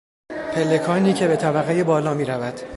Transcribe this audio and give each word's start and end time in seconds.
پلکانی 0.53 1.13
که 1.13 1.27
به 1.27 1.35
طبقهی 1.35 1.83
بالا 1.83 2.13
میرود 2.13 2.59